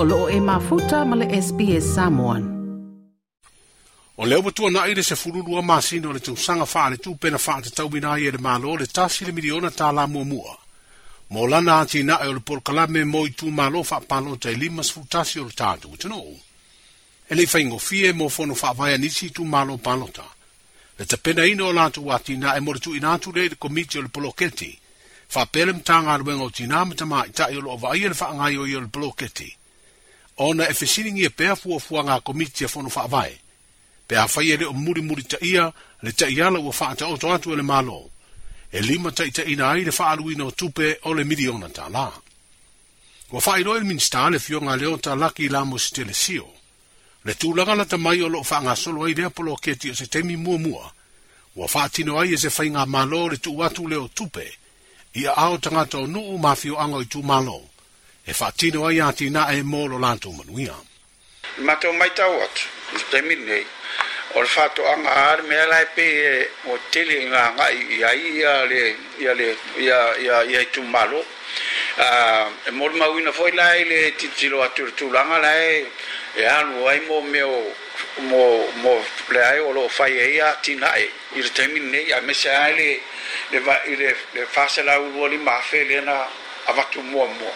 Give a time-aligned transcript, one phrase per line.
[0.00, 2.44] o loo e mafuta ma le SPS Samoan.
[4.16, 7.36] O leo batua na ire se fururu a masina o le tūsanga whaare tū pena
[7.46, 10.54] whaare te tau minai e le malo le tasi le miliona tā la mua mua.
[11.34, 14.52] Mō lana a na e o le porkalame mo i tū malo wha palo te
[14.54, 16.22] lima se tasi o le tātu te nō.
[17.30, 20.26] E le whaingo fie mō whono wha vaya nisi tū malo palota.
[20.98, 23.98] Le te pena ino o lātu ati na e moritu i nātu le le komiti
[23.98, 24.70] o le poloketi.
[25.34, 28.14] Wha pele mtanga aruenga o tina mta mā i tae o loo vaia e le
[28.22, 29.57] wha ngai o i o le poloketi
[30.38, 33.32] ona e fesilingi e pea fua fua ngā komiti e whanu whaavai.
[34.08, 37.56] Pea whaia leo muri muri ta ia, le ta iala ua whaata o atu e
[37.56, 38.10] le malo.
[38.72, 41.88] E lima ta ita ina ai le whaalu ina o tupe o le miliona ta
[41.88, 42.12] la.
[43.30, 46.46] Ua whai roi minsta le fio ngā leo ta laki la mo si tele sio.
[47.26, 49.94] Le tūlanga na ta mai o lo wha ngā solo ai lea polo keti o
[49.94, 50.86] se temi mua mua.
[51.58, 54.46] Ua whaatino ai e se whai ngā malo le tu watu leo tupe.
[55.18, 57.58] Ia ao tangata o nuu o nuu mafio angoi tu malo
[58.28, 60.76] e fatino ai ati na e molo lantou manuia.
[61.64, 63.64] Ma tō mai tau atu, i te minei,
[64.36, 66.34] o le whātu anga ar mea lai pe e
[66.68, 68.44] o tele ngā ngā i a i
[69.32, 71.22] a tu i a malo.
[72.68, 75.86] E mōlo mawina fōi lai le titilo atu le tūlanga lai,
[76.36, 77.56] e anu ai mo meo
[78.28, 78.44] mo
[78.84, 78.92] mo
[79.26, 82.90] play o lo fai e ia tina e i te mine ia me ai le
[83.52, 86.20] le va i le fasela u voli ma le na
[86.68, 87.50] avatu mo mo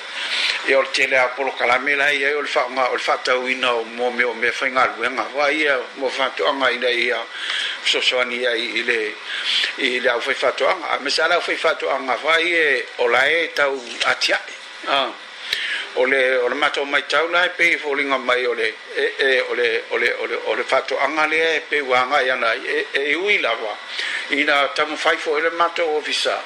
[0.67, 3.35] e ol tele a polo kala me la ia ol fa nga ol fa ta
[3.35, 6.71] wi no mo me me fa nga lu nga wa ia mo fa to nga
[6.71, 7.19] ina ia
[7.85, 9.11] so so ni ia ile
[9.83, 12.79] ile au fa fa to nga me sa la fa fa to nga wa ia
[13.03, 13.75] ola e ta u
[14.07, 14.39] atia
[14.87, 15.11] a
[15.97, 20.37] ole ole mato mai tau lai pe folinga mai ole e e ole ole ole
[20.47, 23.75] ole fato anga le pe wanga ya nai e e ui la wa
[24.31, 26.39] ina tamu fai fo ele mato ofisa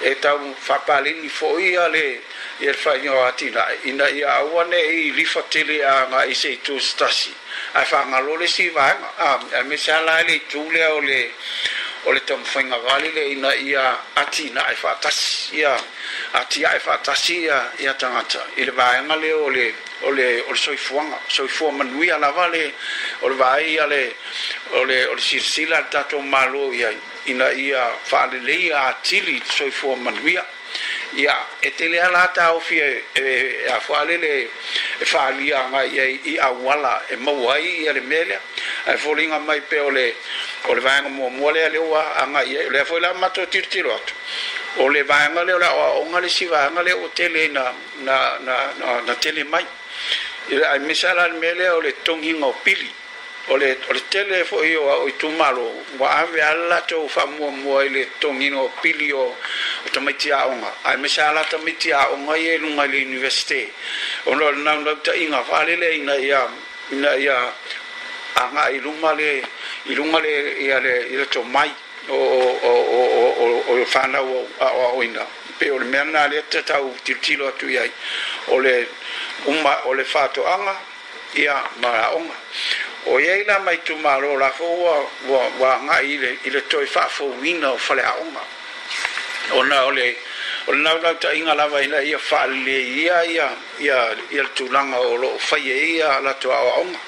[0.00, 2.31] e tamu fa pali ni fo ia le
[2.64, 6.32] e fai o ati la ina i aua ne i lifa tele a nga i
[6.34, 7.34] se tu stasi
[7.72, 8.86] a fa nga lole si va
[9.18, 11.32] a a me sa la le tu le o le
[12.04, 15.48] o le tom fai nga vali le ina i a ati na e fa tas
[15.50, 15.74] ia
[16.38, 19.66] ati a e fa tas ia ia tangata i le va nga le o le
[20.06, 22.74] o le o le soifuanga soifua manui ala vale
[23.22, 24.14] o le vai ia le
[24.78, 26.94] o le o le sirsila tato malo ia
[27.26, 30.46] ina ia fa le le ia atili soifua manui ia
[31.16, 34.48] ia e tele ala ta o fi e, e a foale le
[35.00, 38.38] e fa ali nga i e i a wala e mo wai i le mele
[38.86, 39.12] e fo
[39.44, 40.14] mai pe o le
[40.68, 43.66] o le vanga mo mo le ale wa nga i le fo la mato tir
[43.68, 44.08] tir ot
[44.78, 47.72] o le vanga le la o nga le si vanga le o tele na
[48.06, 48.56] na na
[49.06, 49.66] na tele mai
[50.48, 52.90] i a misala le mele o le tongi ngo pili
[53.50, 57.80] ole ole telefo fo io o tu malo wa ave alla to fa mo mo
[57.82, 59.36] ile tongino pilio o
[59.90, 62.88] to mai tia onga ai me sa la to mai tia onga ye lu mai
[62.88, 63.72] l'universite
[64.24, 66.48] o no na no ta inga fa le le inga ya
[66.90, 67.52] inga ya
[68.34, 69.42] anga i lu male
[69.86, 71.70] i lu male ya le i to mai
[72.08, 74.46] o o o o o o fa na o
[74.94, 75.26] o inga
[75.58, 77.90] pe o me na le ta tau tilo tu ye
[78.48, 78.86] ole
[79.46, 80.76] umma ole fa to anga
[81.34, 82.34] ya ma onga
[83.06, 84.96] o ia i la maitumālo lafou ua
[85.28, 88.44] ua ua agaʻi i le i le toe faafouina o faleaʻoga
[89.58, 90.14] ona o le
[90.68, 93.48] o inga naulau taʻiga lava ina ia faaleleia ia
[93.80, 93.98] ia
[94.30, 96.98] ia le tulaga o loo faia e ia latou aʻoaʻoga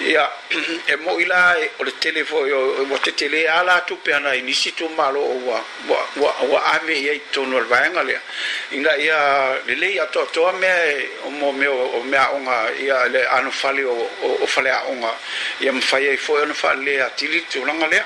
[0.00, 3.46] ia yeah e mo ila e o le telefoni e o e o te tele
[3.46, 5.60] ala tu pe ana i e nisi tu malo o wa
[6.22, 8.18] wa wa ame ye to no va nga le
[8.72, 10.66] inga ia le le ia to to ame
[11.26, 15.12] o mo me o me o ia le anu fale o fale a nga
[15.60, 18.02] ia mo fai fo o fale a tili tu nga le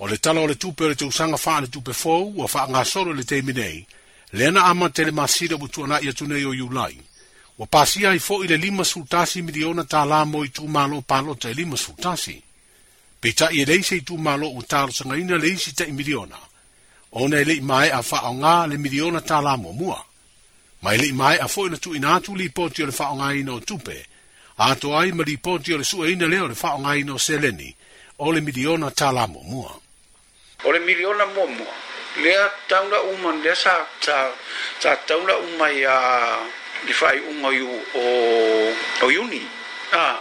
[0.00, 2.32] o le tala o le tupe pe o te usanga fa le tu pe fo
[2.38, 3.84] o fa nga solo le te mi nei
[4.32, 6.96] le na ama tele masira butuna ia tu nei o yulai
[7.58, 11.34] Wa pasi ai fo ile lima sultasi miliona ta la mo i tu malo palo
[11.34, 12.40] ta lima sultasi.
[13.20, 15.90] Pe ta i reise i tu malo u ta lo sanga ina leisi ta i
[15.92, 16.38] miliona.
[17.18, 19.98] Ona ele i mai a fa'a ngā le miliona ta la mo mua.
[20.82, 23.12] Ma ele i mai a fo ina tu ina atu li poti o le fa'a
[23.18, 24.06] ngā ina o tupe.
[24.62, 27.14] A to ai ma li poti o le sua ina leo le fa'a ngā ina
[27.14, 27.74] o seleni.
[28.22, 29.72] O le miliona ta la mo mua.
[30.62, 31.74] O le miliona mo mua.
[32.22, 34.30] Lea tauna uman, lea sa, sa,
[34.78, 35.96] sa tauna umai a...
[35.98, 36.66] Uh...
[36.86, 37.50] i faaiʻuga
[37.98, 38.06] o,
[39.02, 39.42] o iuni
[39.92, 40.20] ah.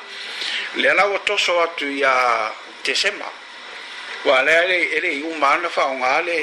[0.75, 2.13] le alau atoso atu iā
[2.83, 3.25] tesema
[4.25, 6.37] ua lea ele, ele iuma ana faaogā le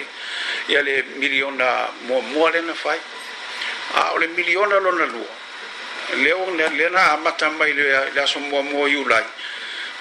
[0.69, 2.99] ia le miliona muamua lena fai
[3.94, 9.25] a o le miliona lona lua lena amata mai le, aso muamua iulai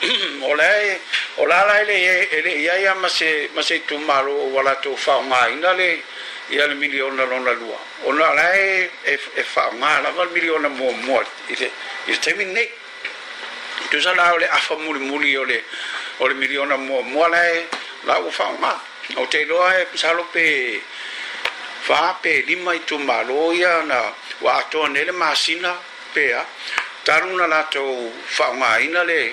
[0.51, 0.97] o lea e,
[1.37, 1.97] o la la ele
[2.37, 6.03] ele ia ia ma se ma se tumalo o latou faaogāina le
[6.49, 10.23] e ia milione miliona la lua O ona lae e, fa male, e faaaogā lava
[10.25, 12.69] le miliona muamua i le taimi nei
[13.89, 15.63] tusa la o le afa mulimuli o le
[16.19, 17.67] o le miliona muamua lae
[18.05, 18.75] la ua faaaogā
[19.17, 20.81] o te iloa e salo pe
[21.87, 25.71] fā pe lima i tumālō ia na ua atoa nei le masina
[26.13, 26.45] pea
[27.03, 29.31] taluna latou faaaogāina le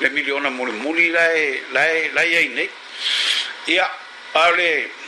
[0.00, 2.70] le miliona mulimuli lae lae lai ai nei
[3.66, 3.88] ia
[4.34, 4.98] a le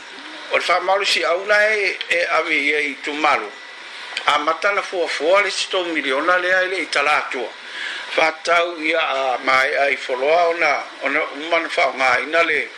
[0.50, 3.50] o le faamalo si aula e e avi ia i tumalo
[4.24, 7.48] a mata na fuafua le sitou miliona lea i le itala atua
[8.10, 12.68] faatau ia a maea i foloa ona ona uma na faaogāina le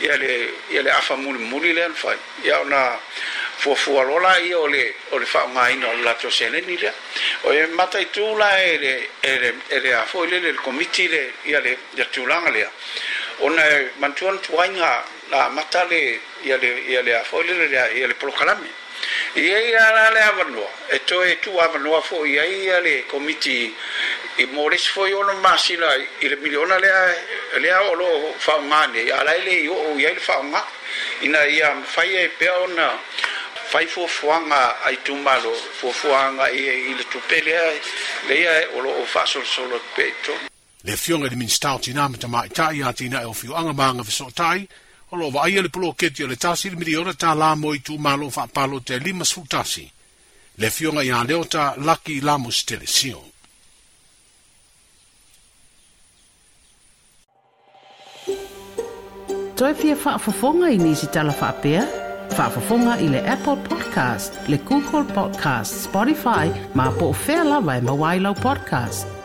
[0.00, 2.98] ia le ia le afa mulimuli lea na fai ia ona
[3.58, 6.78] fuafua lola ia o le o le faaogāina o le latou seneni
[7.44, 11.76] o e mata itu la ele ele ele afo ile le komiti le ia le
[11.94, 12.70] ia tulaga lea
[13.40, 17.94] ona e mantua na tuaiga la ah, matale ia le ia le afo le le
[17.94, 18.68] ia le prokalami
[19.36, 23.72] ia ia la le avanua e to e tu avanua fo ia ia le komiti
[24.36, 25.30] e moris fo i ono
[26.20, 27.06] i le miliona le a
[27.60, 30.66] le a olo faungane a la ele i o ia le faungane
[31.22, 32.98] ina ia fai e pea ona
[33.70, 37.72] fai fuafuaga ai tumalo fuafuaga ia i le tupe lea
[38.26, 40.48] leia e o loo faasolosolo tupe itonu
[40.82, 45.30] le afioga e le minista o tinā ma tamaitaʻi iā tinaʻi o fioaga magafesootaʻi olo
[45.30, 48.44] va ia le ploketi le tasi le miliona ta la mo i tu malo fa
[48.56, 49.84] palo te lima sfu tasi.
[50.60, 53.22] Le fionga ia leo ta laki la mo stele sio.
[59.58, 61.84] Toi fia fa fofonga i nisi tala fa apea?
[62.36, 67.80] Fa fofonga i le Apple Podcast, le Google Podcast, Spotify, ma po fela vai e
[67.88, 69.19] ma wailau podcast.